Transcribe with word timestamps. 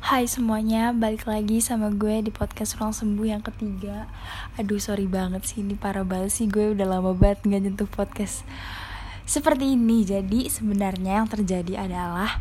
Hai 0.00 0.24
semuanya, 0.24 0.96
balik 0.96 1.28
lagi 1.28 1.60
sama 1.60 1.92
gue 1.92 2.24
di 2.24 2.32
podcast 2.32 2.80
Ruang 2.80 2.96
Sembuh 2.96 3.36
yang 3.36 3.44
ketiga. 3.44 4.08
Aduh 4.56 4.80
sorry 4.80 5.04
banget 5.04 5.44
sih, 5.44 5.60
ini 5.60 5.76
parah 5.76 6.08
banget 6.08 6.32
sih 6.32 6.48
Gue 6.48 6.72
udah 6.72 6.88
lama 6.88 7.12
banget 7.12 7.44
gak 7.44 7.60
nyentuh 7.60 7.84
podcast 7.84 8.48
Seperti 9.28 9.76
ini, 9.76 10.08
jadi 10.08 10.48
sebenarnya 10.48 11.20
yang 11.20 11.28
terjadi 11.28 11.84
adalah 11.84 12.40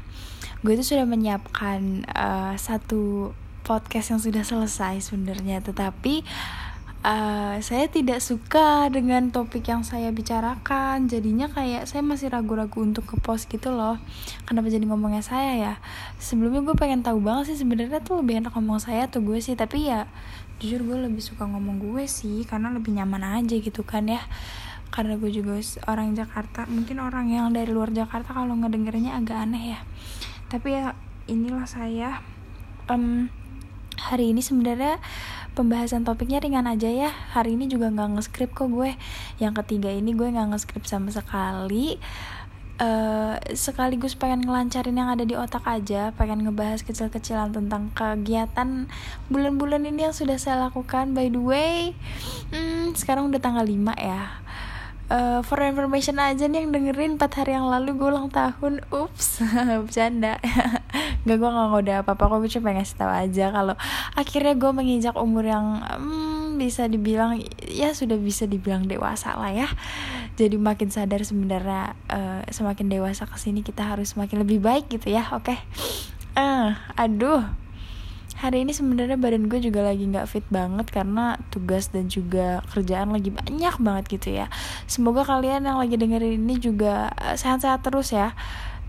Gue 0.63 0.79
itu 0.79 0.95
sudah 0.95 1.03
menyiapkan 1.03 2.07
uh, 2.07 2.55
satu 2.55 3.35
podcast 3.67 4.15
yang 4.15 4.21
sudah 4.23 4.43
selesai 4.47 5.11
sebenarnya. 5.11 5.59
Tetapi 5.59 6.23
uh, 7.03 7.55
saya 7.63 7.85
tidak 7.87 8.19
suka 8.19 8.91
dengan 8.91 9.31
topik 9.31 9.67
yang 9.67 9.87
saya 9.87 10.11
bicarakan. 10.11 11.07
Jadinya 11.07 11.47
kayak 11.47 11.87
saya 11.87 12.03
masih 12.03 12.31
ragu-ragu 12.31 12.83
untuk 12.83 13.07
ke 13.07 13.15
post 13.19 13.47
gitu 13.47 13.71
loh. 13.71 13.99
Kenapa 14.43 14.67
jadi 14.67 14.83
ngomongnya 14.87 15.23
saya 15.23 15.55
ya? 15.55 15.73
Sebelumnya 16.19 16.63
gue 16.63 16.75
pengen 16.75 17.01
tahu 17.03 17.23
banget 17.23 17.55
sih 17.55 17.63
sebenarnya 17.63 18.03
tuh 18.03 18.19
lebih 18.23 18.43
enak 18.43 18.51
ngomong 18.55 18.79
saya 18.83 19.07
atau 19.07 19.23
gue 19.23 19.39
sih. 19.39 19.55
Tapi 19.55 19.87
ya 19.87 20.09
jujur 20.59 20.83
gue 20.83 20.97
lebih 21.07 21.23
suka 21.23 21.47
ngomong 21.47 21.79
gue 21.79 22.03
sih 22.03 22.43
karena 22.43 22.67
lebih 22.75 22.91
nyaman 22.91 23.43
aja 23.43 23.55
gitu 23.55 23.81
kan 23.87 24.07
ya. 24.07 24.19
Karena 24.89 25.15
gue 25.15 25.31
juga 25.31 25.55
orang 25.87 26.17
Jakarta. 26.17 26.67
Mungkin 26.67 26.99
orang 26.99 27.31
yang 27.31 27.53
dari 27.53 27.71
luar 27.71 27.93
Jakarta 27.93 28.35
kalau 28.35 28.57
ngedengernya 28.57 29.15
agak 29.15 29.47
aneh 29.47 29.77
ya. 29.77 29.79
Tapi 30.49 30.75
ya 30.75 30.97
inilah 31.29 31.69
saya. 31.69 32.19
Um, 32.89 33.29
hari 33.99 34.31
ini 34.31 34.39
sebenarnya 34.39 34.97
pembahasan 35.53 36.05
topiknya 36.05 36.41
ringan 36.41 36.69
aja 36.69 36.89
ya. 36.89 37.11
Hari 37.33 37.57
ini 37.57 37.69
juga 37.69 37.89
nggak 37.89 38.19
nge-script 38.19 38.53
kok 38.53 38.69
gue. 38.69 38.97
Yang 39.41 39.53
ketiga 39.63 39.89
ini 39.93 40.13
gue 40.13 40.27
nggak 40.29 40.53
nge-script 40.55 40.87
sama 40.89 41.09
sekali. 41.09 41.97
Uh, 42.79 43.35
sekaligus 43.51 44.15
pengen 44.15 44.39
ngelancarin 44.47 44.95
yang 44.95 45.11
ada 45.11 45.27
di 45.27 45.35
otak 45.35 45.67
aja. 45.67 46.15
Pengen 46.15 46.47
ngebahas 46.47 46.85
kecil-kecilan 46.85 47.51
tentang 47.51 47.91
kegiatan 47.91 48.87
bulan-bulan 49.27 49.83
ini 49.83 50.07
yang 50.07 50.15
sudah 50.15 50.39
saya 50.39 50.71
lakukan. 50.71 51.11
By 51.11 51.27
the 51.27 51.43
way 51.43 51.97
hmm, 52.53 52.95
sekarang 52.95 53.29
udah 53.29 53.41
tanggal 53.41 53.65
5 53.67 53.75
ya 53.99 54.39
uh, 55.09 55.39
for 55.43 55.59
information 55.65 56.21
aja 56.21 56.45
nih 56.45 56.63
yang 56.63 56.71
dengerin 56.71 57.19
4 57.19 57.39
hari 57.41 57.51
yang 57.57 57.67
lalu 57.67 57.97
gue 57.97 58.07
ulang 58.07 58.29
tahun. 58.31 58.85
Ups 58.93 59.43
bercanda. 59.85 60.37
Gak 61.27 61.35
gue 61.35 61.49
gak 61.51 61.67
ngode 61.75 61.93
apa-apa 61.93 62.39
gue 62.39 62.49
cuma 62.49 62.71
pengen 62.71 62.81
ngasih 62.81 62.95
tahu 62.95 63.11
aja 63.11 63.45
kalau 63.51 63.75
akhirnya 64.15 64.55
gue 64.55 64.71
menginjak 64.71 65.19
umur 65.19 65.43
yang 65.43 65.83
hmm, 65.83 66.55
bisa 66.55 66.87
dibilang 66.87 67.43
ya 67.67 67.91
sudah 67.91 68.15
bisa 68.15 68.47
dibilang 68.47 68.87
dewasa 68.87 69.35
lah 69.35 69.51
ya. 69.51 69.67
Jadi 70.39 70.55
makin 70.55 70.87
sadar 70.87 71.19
sebenarnya 71.27 71.93
uh, 72.07 72.41
semakin 72.47 72.87
dewasa 72.87 73.27
ke 73.27 73.35
sini 73.35 73.67
kita 73.67 73.83
harus 73.83 74.15
semakin 74.15 74.47
lebih 74.47 74.63
baik 74.63 74.87
gitu 74.87 75.11
ya 75.11 75.27
oke? 75.35 75.51
Okay? 75.51 75.59
uh, 76.39 76.79
aduh 76.95 77.43
hari 78.39 78.63
ini 78.63 78.71
sebenarnya 78.71 79.19
badan 79.19 79.51
gue 79.51 79.59
juga 79.59 79.83
lagi 79.83 80.07
nggak 80.07 80.27
fit 80.31 80.47
banget 80.47 80.87
karena 80.87 81.35
tugas 81.51 81.91
dan 81.91 82.07
juga 82.07 82.63
kerjaan 82.71 83.11
lagi 83.11 83.35
banyak 83.35 83.75
banget 83.83 84.05
gitu 84.15 84.31
ya. 84.31 84.47
Semoga 84.87 85.27
kalian 85.27 85.67
yang 85.67 85.75
lagi 85.75 85.99
dengerin 85.99 86.47
ini 86.47 86.55
juga 86.55 87.11
eh, 87.19 87.35
sehat-sehat 87.35 87.83
terus 87.83 88.15
ya. 88.15 88.31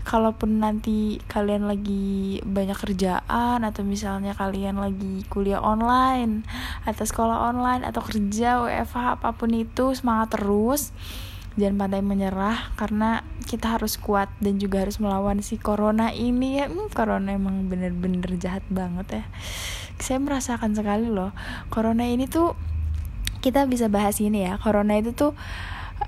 Kalaupun 0.01 0.63
nanti 0.63 1.21
kalian 1.29 1.69
lagi 1.69 2.41
banyak 2.41 2.73
kerjaan 2.73 3.61
atau 3.61 3.85
misalnya 3.85 4.33
kalian 4.33 4.81
lagi 4.81 5.21
kuliah 5.29 5.61
online 5.61 6.41
atau 6.89 7.05
sekolah 7.05 7.53
online 7.53 7.85
atau 7.85 8.01
kerja 8.01 8.65
WFH 8.65 9.21
apa 9.21 9.29
pun 9.37 9.53
itu 9.53 9.93
semangat 9.93 10.41
terus 10.41 10.89
jangan 11.59 11.75
pandai 11.87 12.03
menyerah 12.03 12.71
karena 12.79 13.27
kita 13.43 13.75
harus 13.75 13.99
kuat 13.99 14.31
dan 14.39 14.55
juga 14.55 14.87
harus 14.87 14.99
melawan 15.03 15.43
si 15.43 15.59
corona 15.59 16.15
ini 16.15 16.63
ya. 16.63 16.71
Hmm, 16.71 16.87
corona 16.91 17.35
emang 17.35 17.67
bener-bener 17.67 18.39
jahat 18.39 18.63
banget 18.71 19.21
ya. 19.21 19.23
Saya 20.01 20.17
merasakan 20.23 20.73
sekali 20.73 21.11
loh 21.11 21.35
corona 21.67 22.07
ini 22.07 22.25
tuh 22.25 22.55
kita 23.43 23.67
bisa 23.67 23.91
bahas 23.91 24.21
ini 24.23 24.47
ya. 24.47 24.55
Corona 24.61 24.95
itu 24.95 25.11
tuh 25.11 25.35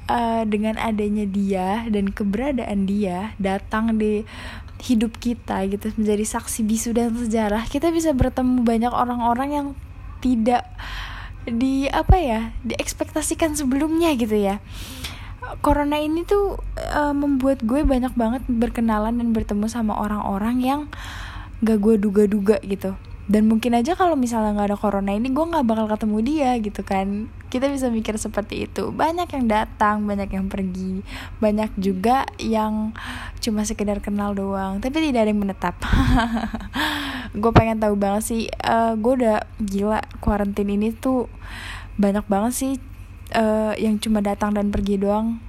uh, 0.08 0.44
dengan 0.48 0.80
adanya 0.80 1.26
dia 1.28 1.86
dan 1.90 2.12
keberadaan 2.14 2.86
dia 2.88 3.36
datang 3.42 3.98
di 3.98 4.26
hidup 4.84 5.16
kita 5.16 5.64
gitu 5.72 5.96
menjadi 5.96 6.26
saksi 6.28 6.68
bisu 6.68 6.92
dan 6.92 7.16
sejarah 7.16 7.64
kita 7.72 7.88
bisa 7.96 8.12
bertemu 8.12 8.68
banyak 8.68 8.92
orang-orang 8.92 9.50
yang 9.56 9.68
tidak 10.20 10.68
di 11.48 11.88
apa 11.88 12.20
ya 12.20 12.42
diekspektasikan 12.68 13.56
sebelumnya 13.56 14.12
gitu 14.20 14.36
ya 14.36 14.60
corona 15.62 16.00
ini 16.00 16.24
tuh 16.24 16.58
uh, 16.80 17.14
membuat 17.14 17.62
gue 17.62 17.86
banyak 17.86 18.16
banget 18.16 18.42
berkenalan 18.50 19.20
dan 19.20 19.30
bertemu 19.36 19.70
sama 19.70 19.94
orang-orang 20.00 20.64
yang 20.64 20.82
gak 21.62 21.80
gue 21.80 21.96
duga-duga 22.00 22.58
gitu. 22.64 22.96
Dan 23.24 23.48
mungkin 23.48 23.72
aja 23.72 23.96
kalau 23.96 24.20
misalnya 24.20 24.52
nggak 24.52 24.76
ada 24.76 24.80
corona 24.80 25.16
ini 25.16 25.32
gue 25.32 25.46
nggak 25.48 25.64
bakal 25.64 25.88
ketemu 25.88 26.18
dia 26.28 26.52
gitu 26.60 26.84
kan. 26.84 27.32
Kita 27.48 27.72
bisa 27.72 27.88
mikir 27.88 28.20
seperti 28.20 28.68
itu. 28.68 28.92
Banyak 28.92 29.32
yang 29.32 29.48
datang 29.48 30.04
banyak 30.04 30.28
yang 30.28 30.52
pergi 30.52 31.08
banyak 31.40 31.72
juga 31.80 32.28
yang 32.36 32.92
cuma 33.40 33.64
sekedar 33.64 34.04
kenal 34.04 34.36
doang 34.36 34.84
tapi 34.84 35.00
tidak 35.00 35.24
ada 35.24 35.32
yang 35.32 35.40
menetap. 35.40 35.76
Gue 37.42 37.52
pengen 37.56 37.80
tahu 37.80 37.96
banget 37.96 38.24
sih 38.28 38.42
uh, 38.62 38.94
gue 39.00 39.24
udah 39.24 39.48
gila 39.58 40.04
kuarantin 40.20 40.70
ini 40.70 40.92
tuh 40.94 41.32
banyak 41.98 42.28
banget 42.30 42.54
sih 42.54 42.74
uh, 43.34 43.74
yang 43.76 43.98
cuma 44.00 44.22
datang 44.22 44.54
dan 44.54 44.70
pergi 44.70 45.02
doang. 45.02 45.42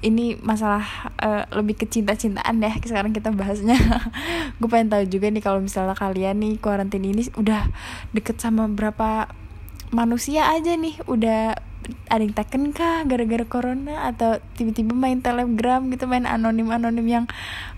Ini 0.00 0.40
masalah 0.40 1.12
uh, 1.20 1.44
lebih 1.52 1.76
ke 1.76 1.84
cinta-cintaan 1.84 2.56
ya 2.60 2.72
sekarang 2.80 3.12
kita 3.12 3.32
bahasnya. 3.32 3.76
Gue 4.60 4.68
pengen 4.68 4.88
tahu 4.88 5.04
juga 5.06 5.28
nih 5.28 5.44
kalau 5.44 5.60
misalnya 5.60 5.92
kalian 5.92 6.40
nih 6.40 6.56
kuarantin 6.56 7.04
ini 7.04 7.28
udah 7.36 7.68
deket 8.16 8.40
sama 8.40 8.64
berapa 8.66 9.28
manusia 9.92 10.48
aja 10.48 10.72
nih. 10.72 10.96
Udah 11.04 11.52
ada 12.10 12.22
yang 12.22 12.34
taken 12.36 12.72
kah 12.72 13.02
gara-gara 13.08 13.44
corona 13.44 14.08
atau 14.08 14.38
tiba-tiba 14.54 14.92
main 14.92 15.18
telegram 15.20 15.80
gitu 15.88 16.04
main 16.04 16.28
anonim 16.28 16.68
anonim 16.70 17.06
yang 17.06 17.24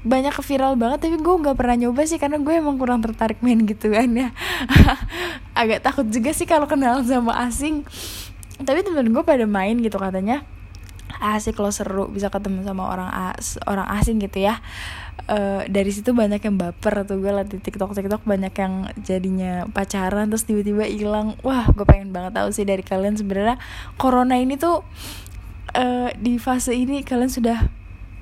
banyak 0.07 0.31
viral 0.31 0.79
banget. 0.79 1.11
Tapi 1.11 1.17
gue 1.19 1.35
nggak 1.43 1.57
pernah 1.59 1.77
nyoba 1.79 2.03
sih 2.07 2.23
karena 2.23 2.39
gue 2.39 2.55
emang 2.55 2.79
kurang 2.79 3.03
tertarik 3.03 3.43
main 3.43 3.63
gitu 3.67 3.91
kan 3.91 4.11
ya. 4.15 4.29
Agak 5.61 5.83
takut 5.83 6.07
juga 6.07 6.31
sih 6.31 6.47
kalau 6.47 6.71
kenal 6.71 7.03
sama 7.03 7.35
asing 7.47 7.83
tapi 8.63 8.87
temen 8.87 9.11
gue 9.11 9.25
pada 9.27 9.45
main 9.47 9.79
gitu 9.79 9.99
katanya. 9.99 10.47
Asik 11.23 11.61
lo 11.61 11.69
seru 11.71 12.09
bisa 12.09 12.33
ketemu 12.33 12.65
sama 12.67 12.89
orang 12.89 13.11
as 13.13 13.61
orang 13.69 13.87
asing 13.95 14.19
gitu 14.19 14.43
ya. 14.43 14.59
Uh, 15.29 15.63
dari 15.71 15.93
situ 15.95 16.17
banyak 16.17 16.43
yang 16.43 16.57
baper 16.59 17.05
tuh 17.07 17.21
gue 17.21 17.31
liat 17.31 17.53
di 17.53 17.61
tiktok. 17.61 17.95
Tiktok 17.95 18.25
banyak 18.25 18.51
yang 18.57 18.91
jadinya 19.05 19.69
pacaran 19.71 20.33
terus 20.33 20.49
tiba-tiba 20.49 20.89
hilang. 20.89 21.39
Wah 21.45 21.69
gue 21.71 21.85
pengen 21.85 22.11
banget 22.11 22.35
tahu 22.39 22.49
sih 22.51 22.65
dari 22.65 22.83
kalian 22.83 23.15
sebenarnya 23.15 23.61
corona 24.01 24.41
ini 24.41 24.57
tuh 24.57 24.83
uh, 25.77 26.09
di 26.17 26.41
fase 26.41 26.75
ini 26.75 27.05
kalian 27.05 27.31
sudah 27.31 27.59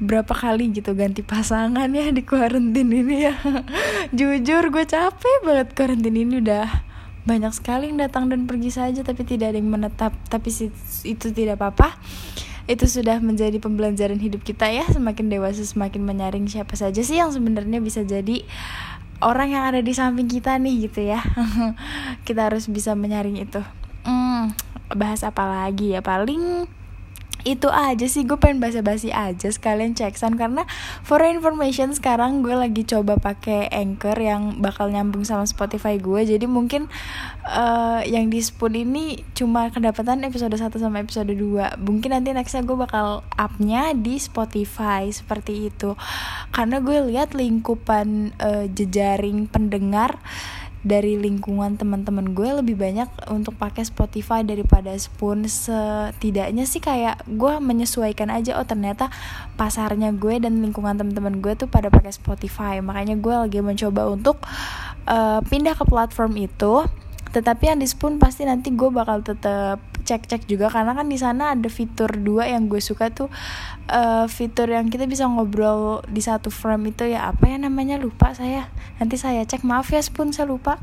berapa 0.00 0.32
kali 0.32 0.72
gitu 0.72 0.96
ganti 0.96 1.20
pasangan 1.20 1.92
ya 1.92 2.08
di 2.10 2.24
karantin 2.24 2.88
ini 2.88 3.28
ya. 3.28 3.36
Jujur 4.16 4.72
gue 4.72 4.84
capek 4.88 5.36
banget 5.44 5.68
karantin 5.76 6.16
ini 6.16 6.40
udah 6.40 6.89
banyak 7.25 7.53
sekali 7.53 7.92
yang 7.92 8.00
datang 8.00 8.32
dan 8.32 8.48
pergi 8.48 8.72
saja 8.72 9.00
tapi 9.04 9.28
tidak 9.28 9.53
ada 9.53 9.58
yang 9.60 9.69
menetap. 9.69 10.12
Tapi 10.32 10.48
itu 11.04 11.26
tidak 11.32 11.60
apa-apa. 11.60 11.97
Itu 12.64 12.86
sudah 12.86 13.19
menjadi 13.19 13.58
pembelajaran 13.60 14.16
hidup 14.16 14.41
kita 14.47 14.70
ya. 14.72 14.86
Semakin 14.88 15.28
dewasa 15.28 15.60
semakin 15.62 16.06
menyaring 16.06 16.47
siapa 16.48 16.78
saja 16.78 17.03
sih 17.04 17.20
yang 17.20 17.34
sebenarnya 17.34 17.82
bisa 17.82 18.06
jadi 18.06 18.47
orang 19.20 19.53
yang 19.53 19.64
ada 19.69 19.81
di 19.84 19.92
samping 19.92 20.26
kita 20.26 20.56
nih 20.56 20.88
gitu 20.88 21.04
ya. 21.04 21.20
Kita 22.26 22.48
harus 22.48 22.66
bisa 22.72 22.97
menyaring 22.97 23.37
itu. 23.37 23.60
Hmm, 24.04 24.56
bahas 24.97 25.20
apa 25.22 25.44
lagi 25.44 25.92
ya? 25.92 26.00
Paling 26.00 26.64
itu 27.44 27.68
aja 27.68 28.06
sih 28.06 28.26
gue 28.26 28.36
pengen 28.36 28.58
basa-basi 28.58 29.10
aja 29.10 29.48
sekalian 29.48 29.96
cek 29.96 30.16
sound 30.16 30.36
karena 30.36 30.64
for 31.04 31.20
information 31.22 31.92
sekarang 31.92 32.40
gue 32.40 32.52
lagi 32.56 32.82
coba 32.84 33.16
pakai 33.16 33.68
anchor 33.72 34.16
yang 34.16 34.58
bakal 34.64 34.88
nyambung 34.88 35.25
sama 35.25 35.44
Spotify 35.44 35.96
gue 36.00 36.25
jadi 36.25 36.46
mungkin 36.48 36.88
uh, 37.48 38.00
yang 38.04 38.28
di 38.28 38.40
Spoon 38.40 38.76
ini 38.76 39.25
cuma 39.37 39.69
kedapatan 39.69 40.25
episode 40.25 40.52
1 40.52 40.72
sama 40.76 41.00
episode 41.00 41.32
2 41.32 41.81
mungkin 41.81 42.12
nanti 42.12 42.32
nextnya 42.32 42.64
gue 42.64 42.76
bakal 42.76 43.25
upnya 43.37 43.93
di 43.96 44.20
Spotify 44.20 45.08
seperti 45.10 45.72
itu. 45.72 45.96
Karena 46.52 46.78
gue 46.78 46.98
lihat 47.10 47.32
lingkupan 47.36 48.36
uh, 48.38 48.64
jejaring 48.70 49.50
pendengar 49.50 50.20
dari 50.81 51.21
lingkungan 51.21 51.77
teman-teman 51.77 52.32
gue 52.32 52.65
lebih 52.65 52.81
banyak 52.81 53.09
untuk 53.29 53.53
pakai 53.61 53.85
Spotify 53.85 54.41
daripada 54.41 54.97
Spoon. 54.97 55.44
Setidaknya 55.44 56.65
sih 56.65 56.81
kayak 56.81 57.29
gue 57.29 57.53
menyesuaikan 57.61 58.32
aja 58.32 58.56
oh 58.56 58.65
ternyata 58.65 59.12
pasarnya 59.61 60.17
gue 60.17 60.41
dan 60.41 60.65
lingkungan 60.65 60.97
teman-teman 60.97 61.44
gue 61.44 61.53
tuh 61.53 61.69
pada 61.69 61.93
pakai 61.93 62.17
Spotify. 62.17 62.81
Makanya 62.81 63.21
gue 63.21 63.35
lagi 63.35 63.61
mencoba 63.61 64.09
untuk 64.09 64.41
uh, 65.05 65.44
pindah 65.44 65.77
ke 65.77 65.85
platform 65.85 66.41
itu. 66.41 66.88
Tetapi 67.31 67.62
yang 67.71 67.79
di 67.79 67.87
Spoon 67.87 68.19
pasti 68.19 68.49
nanti 68.49 68.75
gue 68.75 68.91
bakal 68.91 69.23
tetap 69.23 69.79
cek-cek 70.10 70.50
juga 70.50 70.66
karena 70.66 70.98
kan 70.98 71.06
di 71.06 71.14
sana 71.14 71.54
ada 71.54 71.70
fitur 71.70 72.10
dua 72.18 72.50
yang 72.50 72.66
gue 72.66 72.82
suka 72.82 73.14
tuh 73.14 73.30
uh, 73.90 74.26
fitur 74.26 74.70
yang 74.70 74.90
kita 74.90 75.06
bisa 75.06 75.26
ngobrol 75.30 76.02
di 76.10 76.18
satu 76.18 76.48
frame 76.50 76.90
itu 76.90 77.06
ya 77.10 77.30
apa 77.30 77.50
ya 77.50 77.58
namanya 77.62 77.98
lupa 77.98 78.34
saya. 78.34 78.70
Nanti 78.98 79.14
saya 79.14 79.46
cek. 79.46 79.62
Maaf 79.66 79.90
ya 79.94 80.00
pun 80.10 80.34
saya 80.34 80.50
lupa. 80.50 80.82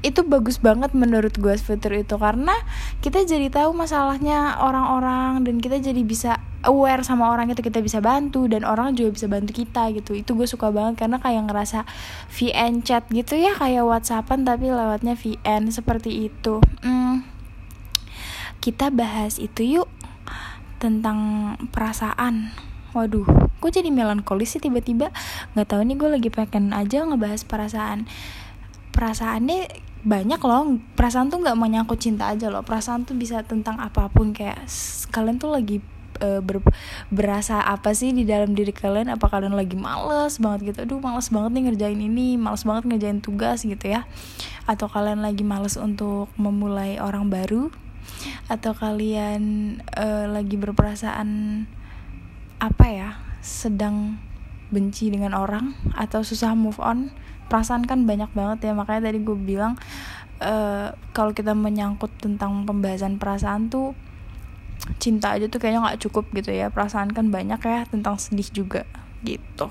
Itu 0.00 0.24
bagus 0.24 0.56
banget 0.56 0.96
menurut 0.96 1.36
gue 1.36 1.54
fitur 1.60 1.92
itu 1.92 2.16
karena 2.16 2.56
kita 3.04 3.20
jadi 3.28 3.52
tahu 3.52 3.76
masalahnya 3.76 4.56
orang-orang 4.56 5.44
dan 5.44 5.60
kita 5.60 5.76
jadi 5.76 6.00
bisa 6.00 6.40
aware 6.64 7.04
sama 7.04 7.28
orang 7.32 7.52
itu 7.52 7.60
kita 7.64 7.80
bisa 7.80 8.00
bantu 8.00 8.48
dan 8.48 8.64
orang 8.64 8.96
juga 8.96 9.12
bisa 9.12 9.28
bantu 9.28 9.52
kita 9.52 9.92
gitu. 9.92 10.16
Itu 10.16 10.36
gue 10.40 10.48
suka 10.48 10.72
banget 10.72 11.04
karena 11.04 11.20
kayak 11.20 11.52
ngerasa 11.52 11.84
VN 12.32 12.80
chat 12.80 13.04
gitu 13.12 13.36
ya 13.36 13.52
kayak 13.52 13.84
WhatsAppan 13.84 14.48
tapi 14.48 14.72
lewatnya 14.72 15.20
VN 15.20 15.68
seperti 15.68 16.32
itu. 16.32 16.64
Hmm, 16.80 17.24
kita 18.60 18.92
bahas 18.92 19.40
itu 19.40 19.80
yuk 19.80 19.88
tentang 20.80 21.52
perasaan. 21.72 22.52
Waduh, 22.90 23.24
gue 23.62 23.70
jadi 23.70 23.92
melankolis 23.92 24.56
sih 24.56 24.62
tiba-tiba? 24.62 25.14
Gak 25.54 25.68
tahu 25.70 25.86
nih 25.86 25.96
gue 25.96 26.10
lagi 26.10 26.28
pengen 26.32 26.74
aja 26.74 27.06
ngebahas 27.06 27.46
perasaan. 27.46 28.08
Perasaannya 28.90 29.90
banyak 30.00 30.40
loh 30.40 30.80
perasaan 30.96 31.28
tuh 31.28 31.44
nggak 31.44 31.60
menyangkut 31.60 32.00
cinta 32.00 32.32
aja 32.32 32.48
loh. 32.48 32.64
Perasaan 32.64 33.06
tuh 33.06 33.14
bisa 33.14 33.44
tentang 33.44 33.78
apa 33.78 34.08
pun 34.10 34.32
kayak 34.32 34.64
kalian 35.12 35.36
tuh 35.38 35.52
lagi 35.52 35.78
uh, 36.24 36.40
ber, 36.40 36.64
berasa 37.12 37.60
apa 37.60 37.92
sih 37.92 38.10
di 38.10 38.24
dalam 38.26 38.56
diri 38.56 38.72
kalian? 38.72 39.12
Apa 39.12 39.28
kalian 39.28 39.54
lagi 39.54 39.76
males 39.76 40.40
banget 40.42 40.74
gitu? 40.74 40.78
Aduh 40.88 40.98
males 40.98 41.28
banget 41.30 41.50
nih 41.54 41.62
ngerjain 41.70 42.00
ini 42.00 42.40
males 42.40 42.64
banget 42.64 42.90
ngerjain 42.90 43.20
tugas 43.22 43.62
gitu 43.62 43.86
ya. 43.86 44.08
Atau 44.64 44.88
kalian 44.90 45.22
lagi 45.22 45.44
males 45.44 45.76
untuk 45.76 46.32
memulai 46.40 46.98
orang 46.98 47.28
baru 47.30 47.70
atau 48.46 48.72
kalian 48.76 49.42
uh, 49.96 50.28
lagi 50.28 50.60
berperasaan 50.60 51.64
apa 52.60 52.86
ya 52.90 53.10
sedang 53.40 54.20
benci 54.70 55.10
dengan 55.10 55.32
orang 55.34 55.74
atau 55.96 56.20
susah 56.22 56.54
move 56.54 56.78
on? 56.78 57.10
Perasaan 57.50 57.82
kan 57.82 58.06
banyak 58.06 58.30
banget 58.30 58.70
ya 58.70 58.72
makanya 58.76 59.10
tadi 59.10 59.18
gue 59.20 59.34
bilang 59.34 59.74
uh, 60.38 60.94
kalau 61.10 61.34
kita 61.34 61.56
menyangkut 61.56 62.14
tentang 62.22 62.62
pembahasan 62.68 63.18
perasaan 63.18 63.66
tuh 63.66 63.98
cinta 65.02 65.34
aja 65.34 65.50
tuh 65.50 65.58
kayaknya 65.58 65.82
nggak 65.82 66.00
cukup 66.06 66.30
gitu 66.32 66.54
ya. 66.54 66.70
Perasaan 66.70 67.10
kan 67.10 67.34
banyak 67.34 67.58
ya 67.58 67.84
tentang 67.90 68.16
sedih 68.22 68.46
juga 68.54 68.86
gitu 69.26 69.68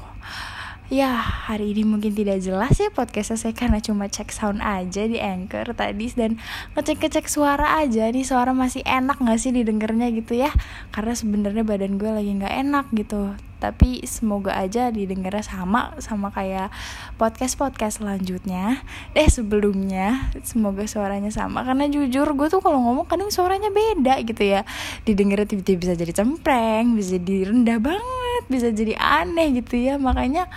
Ya, 0.89 1.21
hari 1.21 1.77
ini 1.77 1.85
mungkin 1.85 2.17
tidak 2.17 2.41
jelas 2.41 2.73
ya 2.81 2.89
podcastnya 2.89 3.37
saya 3.37 3.53
karena 3.53 3.77
cuma 3.77 4.09
cek 4.09 4.33
sound 4.33 4.57
aja 4.57 5.05
di 5.05 5.21
Anchor 5.21 5.77
tadi 5.77 6.09
dan 6.17 6.41
ngecek-ngecek 6.73 7.29
suara 7.29 7.77
aja. 7.77 8.09
Nih 8.09 8.25
suara 8.25 8.57
masih 8.57 8.81
enak 8.89 9.21
gak 9.21 9.37
sih 9.37 9.53
didengarnya 9.53 10.09
gitu 10.09 10.33
ya? 10.33 10.49
Karena 10.89 11.13
sebenarnya 11.13 11.61
badan 11.61 12.01
gue 12.01 12.09
lagi 12.09 12.33
nggak 12.41 12.55
enak 12.65 12.85
gitu 12.97 13.37
tapi 13.59 14.01
semoga 14.07 14.55
aja 14.55 14.87
didengarnya 14.87 15.43
sama 15.43 15.91
sama 15.99 16.31
kayak 16.31 16.71
podcast 17.19 17.59
podcast 17.59 17.99
selanjutnya. 17.99 18.79
Deh 19.11 19.27
sebelumnya 19.27 20.31
semoga 20.47 20.87
suaranya 20.87 21.29
sama. 21.29 21.67
Karena 21.67 21.91
jujur 21.91 22.25
gue 22.39 22.47
tuh 22.47 22.63
kalau 22.63 22.79
ngomong 22.79 23.05
kadang 23.05 23.27
suaranya 23.29 23.67
beda 23.67 24.23
gitu 24.23 24.47
ya. 24.47 24.63
Didengarnya 25.03 25.45
tiba-tiba 25.45 25.77
bisa 25.83 25.93
jadi 25.99 26.13
cempreng 26.15 26.95
bisa 26.95 27.19
jadi 27.19 27.51
rendah 27.51 27.79
banget 27.83 28.43
bisa 28.47 28.71
jadi 28.71 28.95
aneh 28.95 29.59
gitu 29.59 29.75
ya. 29.75 29.99
Makanya 29.99 30.47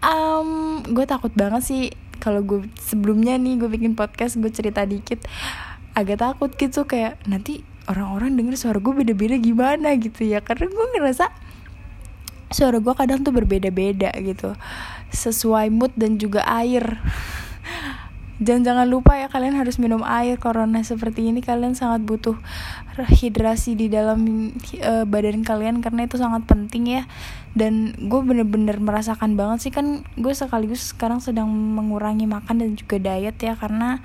um, 0.00 0.80
gue 0.88 1.04
takut 1.04 1.30
banget 1.36 1.62
sih 1.62 1.82
kalau 2.16 2.40
gue 2.40 2.64
sebelumnya 2.80 3.36
nih 3.36 3.60
gue 3.60 3.68
bikin 3.68 3.92
podcast 3.92 4.40
gue 4.40 4.48
cerita 4.48 4.88
dikit. 4.88 5.20
Agak 5.92 6.24
takut 6.24 6.50
gitu 6.56 6.88
kayak 6.88 7.20
nanti 7.28 7.62
orang-orang 7.84 8.40
denger 8.40 8.56
suara 8.56 8.80
gue 8.80 9.04
beda-beda 9.04 9.36
gimana 9.36 9.92
gitu 10.00 10.24
ya. 10.24 10.40
Karena 10.40 10.72
gue 10.72 10.86
ngerasa 10.96 11.43
suara 12.54 12.78
gue 12.78 12.94
kadang 12.94 13.26
tuh 13.26 13.34
berbeda-beda 13.34 14.14
gitu. 14.22 14.54
Sesuai 15.10 15.74
mood 15.74 15.90
dan 15.98 16.22
juga 16.22 16.46
air. 16.46 17.02
Dan 18.34 18.66
jangan 18.66 18.90
lupa 18.90 19.14
ya 19.14 19.30
kalian 19.30 19.54
harus 19.54 19.78
minum 19.78 20.02
air. 20.02 20.38
Corona 20.42 20.82
seperti 20.82 21.30
ini 21.30 21.38
kalian 21.38 21.78
sangat 21.78 22.02
butuh 22.02 22.34
hidrasi 22.98 23.78
di 23.78 23.86
dalam 23.86 24.50
uh, 24.82 25.06
badan 25.06 25.46
kalian 25.46 25.82
karena 25.82 26.06
itu 26.06 26.18
sangat 26.18 26.42
penting 26.46 26.98
ya. 26.98 27.02
Dan 27.54 27.94
gue 28.10 28.20
bener-bener 28.22 28.82
merasakan 28.82 29.38
banget 29.38 29.70
sih 29.70 29.72
kan 29.74 30.02
gue 30.18 30.34
sekaligus 30.34 30.94
sekarang 30.94 31.22
sedang 31.22 31.46
mengurangi 31.50 32.26
makan 32.26 32.58
dan 32.58 32.70
juga 32.74 32.98
diet 32.98 33.38
ya 33.38 33.54
karena 33.54 34.02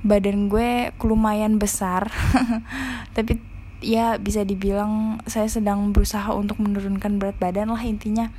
badan 0.00 0.48
gue 0.48 0.92
lumayan 1.04 1.60
besar. 1.60 2.08
Tapi 3.16 3.57
ya 3.78 4.18
bisa 4.18 4.42
dibilang 4.42 5.22
saya 5.30 5.46
sedang 5.46 5.94
berusaha 5.94 6.30
untuk 6.34 6.58
menurunkan 6.58 7.22
berat 7.22 7.36
badan 7.38 7.70
lah 7.70 7.82
intinya. 7.82 8.30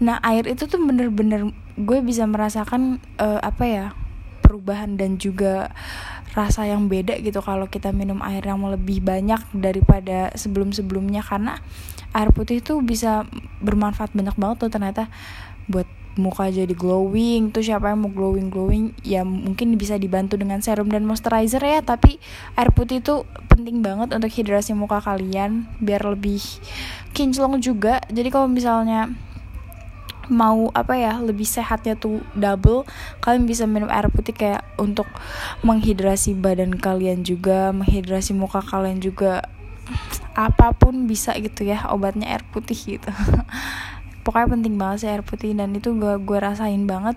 Nah 0.00 0.20
air 0.20 0.44
itu 0.48 0.68
tuh 0.68 0.80
bener-bener 0.80 1.52
gue 1.76 1.98
bisa 2.04 2.24
merasakan 2.28 3.00
uh, 3.20 3.40
apa 3.40 3.64
ya 3.64 3.86
perubahan 4.44 4.96
dan 4.96 5.18
juga 5.20 5.72
rasa 6.36 6.68
yang 6.68 6.86
beda 6.86 7.16
gitu 7.24 7.40
kalau 7.40 7.64
kita 7.64 7.96
minum 7.96 8.20
air 8.20 8.44
yang 8.44 8.60
lebih 8.60 9.00
banyak 9.00 9.40
daripada 9.56 10.32
sebelum-sebelumnya. 10.36 11.24
Karena 11.24 11.60
air 12.12 12.30
putih 12.32 12.60
itu 12.60 12.80
bisa 12.84 13.24
bermanfaat 13.64 14.12
banyak 14.12 14.36
banget 14.36 14.56
tuh 14.60 14.70
ternyata 14.72 15.08
buat 15.66 15.88
muka 16.16 16.48
jadi 16.48 16.72
glowing 16.72 17.52
tuh 17.52 17.60
siapa 17.60 17.92
yang 17.92 18.08
mau 18.08 18.08
glowing 18.08 18.48
glowing 18.48 18.96
ya 19.04 19.20
mungkin 19.20 19.76
bisa 19.76 20.00
dibantu 20.00 20.40
dengan 20.40 20.64
serum 20.64 20.88
dan 20.88 21.04
moisturizer 21.04 21.60
ya 21.60 21.84
tapi 21.84 22.16
air 22.56 22.72
putih 22.72 23.04
itu 23.04 23.28
penting 23.52 23.84
banget 23.84 24.16
untuk 24.16 24.32
hidrasi 24.32 24.72
muka 24.72 25.04
kalian 25.04 25.68
biar 25.80 26.04
lebih 26.08 26.40
kinclong 27.16 27.56
juga. 27.64 28.04
Jadi 28.12 28.28
kalau 28.28 28.44
misalnya 28.52 29.08
mau 30.28 30.68
apa 30.74 30.98
ya 30.98 31.22
lebih 31.22 31.46
sehatnya 31.46 31.94
tuh 31.94 32.18
double 32.34 32.82
kalian 33.22 33.46
bisa 33.46 33.62
minum 33.64 33.86
air 33.86 34.10
putih 34.10 34.34
kayak 34.34 34.66
untuk 34.74 35.06
menghidrasi 35.62 36.34
badan 36.34 36.74
kalian 36.76 37.22
juga 37.22 37.72
menghidrasi 37.72 38.36
muka 38.36 38.60
kalian 38.60 39.00
juga. 39.00 39.40
Apa 40.36 40.76
pun 40.76 41.08
bisa 41.08 41.32
gitu 41.40 41.64
ya 41.64 41.88
obatnya 41.88 42.28
air 42.28 42.44
putih 42.52 42.76
gitu 42.76 43.08
pokoknya 44.26 44.58
penting 44.58 44.74
banget 44.74 45.06
sih 45.06 45.08
air 45.14 45.22
putih 45.22 45.54
dan 45.54 45.70
itu 45.78 45.94
gue 45.94 46.18
gue 46.18 46.38
rasain 46.42 46.82
banget. 46.90 47.14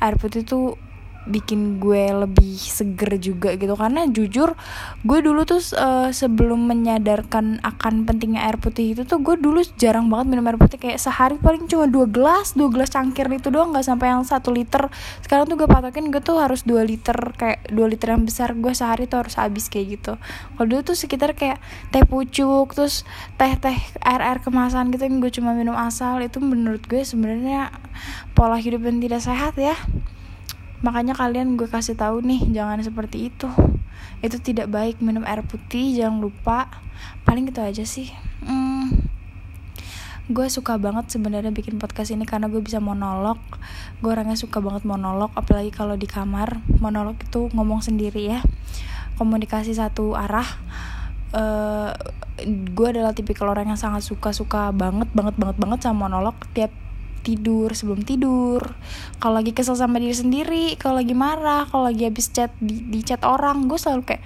Air 0.00 0.16
putih 0.16 0.48
tuh 0.48 0.80
bikin 1.26 1.82
gue 1.82 2.12
lebih 2.12 2.54
seger 2.54 3.18
juga 3.18 3.56
gitu. 3.58 3.74
Karena 3.74 4.06
jujur 4.06 4.54
gue 5.02 5.18
dulu 5.18 5.42
tuh 5.42 5.60
uh, 5.74 6.14
sebelum 6.14 6.68
menyadarkan 6.68 7.64
akan 7.64 8.06
pentingnya 8.06 8.46
air 8.46 8.60
putih 8.60 8.94
itu 8.94 9.02
tuh 9.08 9.18
gue 9.18 9.34
dulu 9.40 9.64
jarang 9.80 10.06
banget 10.12 10.36
minum 10.36 10.46
air 10.46 10.58
putih. 10.60 10.78
Kayak 10.78 11.02
sehari 11.02 11.36
paling 11.40 11.66
cuma 11.66 11.88
dua 11.88 12.06
gelas 12.06 12.54
dua 12.54 12.68
gelas 12.70 12.92
cangkir 12.92 13.26
itu 13.32 13.48
doang 13.50 13.74
nggak 13.74 13.86
sampai 13.86 14.14
yang 14.14 14.22
satu 14.22 14.54
liter. 14.54 14.86
Sekarang 15.24 15.50
tuh 15.50 15.58
gue 15.58 15.68
patokin 15.68 16.12
gue 16.12 16.22
tuh 16.22 16.38
harus 16.38 16.62
dua 16.62 16.86
liter 16.86 17.16
kayak 17.34 17.72
dua 17.72 17.90
liter 17.90 18.14
yang 18.14 18.22
besar. 18.22 18.54
Gue 18.54 18.76
sehari 18.76 19.10
tuh 19.10 19.26
harus 19.26 19.34
habis 19.34 19.66
kayak 19.66 20.00
gitu. 20.00 20.12
Kalau 20.54 20.66
dulu 20.66 20.80
tuh 20.84 20.96
sekitar 20.96 21.34
kayak 21.34 21.58
teh 21.90 22.04
pucuk 22.04 22.76
terus 22.76 23.02
teh 23.40 23.52
teh 23.56 23.78
air 24.04 24.20
air 24.20 24.38
kemasan 24.44 24.90
gitu 24.92 25.06
yang 25.06 25.18
gue 25.22 25.32
cuma 25.32 25.54
minum 25.54 25.76
asal 25.78 26.20
itu 26.20 26.42
menurut 26.42 26.82
gue 26.84 27.04
sebenarnya 27.04 27.70
pola 28.34 28.58
hidup 28.58 28.84
yang 28.84 28.98
tidak 29.00 29.22
sehat 29.24 29.54
ya 29.56 29.76
makanya 30.80 31.14
kalian 31.14 31.58
gue 31.58 31.66
kasih 31.66 31.98
tahu 31.98 32.22
nih 32.22 32.46
jangan 32.54 32.78
seperti 32.82 33.30
itu. 33.32 33.50
Itu 34.22 34.38
tidak 34.38 34.70
baik 34.70 35.02
minum 35.02 35.26
air 35.26 35.42
putih 35.42 35.94
jangan 35.94 36.22
lupa. 36.22 36.70
Paling 37.26 37.50
gitu 37.50 37.62
aja 37.62 37.84
sih. 37.86 38.10
Hmm, 38.42 39.06
gue 40.30 40.46
suka 40.50 40.78
banget 40.78 41.10
sebenarnya 41.10 41.50
bikin 41.50 41.78
podcast 41.82 42.14
ini 42.14 42.26
karena 42.26 42.46
gue 42.46 42.62
bisa 42.62 42.78
monolog. 42.78 43.38
Gue 44.02 44.14
orangnya 44.14 44.38
suka 44.38 44.62
banget 44.62 44.86
monolog 44.86 45.34
apalagi 45.34 45.74
kalau 45.74 45.98
di 45.98 46.06
kamar. 46.06 46.62
Monolog 46.78 47.18
itu 47.18 47.50
ngomong 47.54 47.82
sendiri 47.82 48.38
ya. 48.38 48.40
Komunikasi 49.18 49.74
satu 49.74 50.14
arah. 50.14 50.46
Uh, 51.28 51.92
gue 52.48 52.86
adalah 52.88 53.12
tipikal 53.12 53.50
orang 53.50 53.68
yang 53.74 53.80
sangat 53.80 54.00
suka 54.06 54.32
suka 54.32 54.72
banget 54.72 55.10
banget 55.12 55.36
banget 55.36 55.60
banget 55.60 55.78
sama 55.84 56.06
monolog 56.08 56.38
tiap 56.56 56.72
tidur 57.20 57.74
sebelum 57.74 58.02
tidur. 58.02 58.62
Kalau 59.18 59.34
lagi 59.38 59.52
kesel 59.52 59.74
sama 59.74 59.98
diri 59.98 60.14
sendiri 60.14 60.64
kalau 60.80 61.02
lagi 61.02 61.12
marah 61.12 61.66
kalau 61.68 61.90
lagi 61.90 62.06
habis 62.06 62.30
chat 62.30 62.54
di, 62.62 62.80
di 62.82 63.00
chat 63.02 63.22
orang 63.26 63.66
gue 63.66 63.78
selalu 63.78 64.14
kayak 64.14 64.22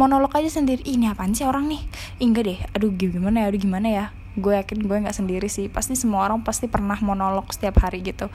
monolog 0.00 0.32
aja 0.32 0.48
sendiri. 0.48 0.80
Ini 0.82 1.12
apaan 1.12 1.36
sih 1.36 1.44
orang 1.44 1.68
nih? 1.68 1.82
Enggak 2.20 2.44
deh. 2.48 2.58
Aduh 2.76 2.90
gimana 2.94 3.44
ya? 3.44 3.46
Aduh 3.52 3.60
gimana 3.60 3.88
ya? 3.88 4.04
Gue 4.38 4.56
yakin 4.56 4.78
gue 4.84 4.96
nggak 5.06 5.16
sendiri 5.16 5.48
sih. 5.52 5.68
Pasti 5.68 5.94
semua 5.94 6.24
orang 6.26 6.40
pasti 6.42 6.66
pernah 6.66 6.96
monolog 7.04 7.48
setiap 7.52 7.80
hari 7.84 8.00
gitu 8.00 8.32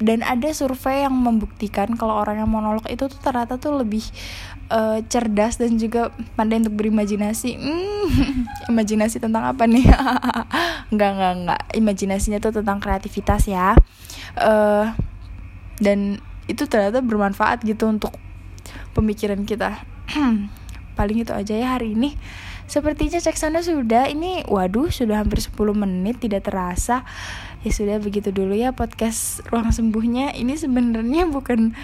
dan 0.00 0.24
ada 0.24 0.48
survei 0.56 1.04
yang 1.04 1.12
membuktikan 1.12 1.92
kalau 1.92 2.16
orang 2.16 2.40
yang 2.40 2.48
monolog 2.48 2.88
itu 2.88 3.04
tuh 3.04 3.20
ternyata 3.20 3.60
tuh 3.60 3.84
lebih 3.84 4.00
uh, 4.72 5.04
cerdas 5.04 5.60
dan 5.60 5.76
juga 5.76 6.08
pandai 6.40 6.64
untuk 6.64 6.80
berimajinasi. 6.80 7.60
Hmm, 7.60 8.08
imajinasi 8.72 9.20
tentang 9.20 9.44
apa 9.44 9.68
nih? 9.68 9.84
Nggak 10.96 11.10
nggak 11.14 11.34
nggak. 11.46 11.62
Imajinasinya 11.78 12.42
tuh 12.42 12.50
tentang 12.50 12.82
kreativitas 12.82 13.46
ya. 13.46 13.78
Uh, 14.34 14.90
dan 15.78 16.18
itu 16.50 16.66
ternyata 16.66 16.98
bermanfaat 16.98 17.62
gitu 17.62 17.86
untuk 17.86 18.16
pemikiran 18.96 19.46
kita. 19.46 19.84
Paling 20.98 21.22
itu 21.22 21.30
aja 21.30 21.54
ya 21.54 21.78
hari 21.78 21.94
ini 21.94 22.18
Sepertinya 22.70 23.18
cek 23.18 23.34
sana 23.34 23.66
sudah 23.66 24.06
Ini 24.06 24.46
waduh 24.46 24.94
sudah 24.94 25.26
hampir 25.26 25.42
10 25.42 25.58
menit 25.74 26.22
Tidak 26.22 26.38
terasa. 26.38 27.02
Ya 27.66 27.70
sudah 27.74 27.98
begitu 27.98 28.30
dulu 28.30 28.54
ya 28.54 28.70
podcast 28.70 29.42
ruang 29.50 29.74
sembuhnya. 29.74 30.38
Ini 30.38 30.54
sebenarnya 30.54 31.26
bukan 31.26 31.74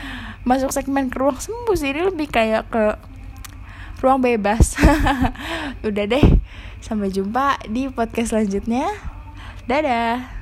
Masuk 0.46 0.70
segmen 0.70 1.10
ke 1.10 1.18
ruang 1.18 1.42
sembuh 1.42 1.74
sih 1.74 1.90
Ini 1.90 2.06
lebih 2.06 2.30
kayak 2.30 2.70
ke 2.70 2.84
Ruang 3.98 4.22
bebas. 4.22 4.78
Udah 5.88 6.04
deh 6.06 6.26
Sampai 6.78 7.10
jumpa 7.10 7.66
di 7.66 7.90
podcast 7.90 8.30
selanjutnya. 8.30 8.86
Dadah 9.66 10.35